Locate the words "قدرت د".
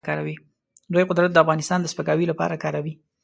1.09-1.37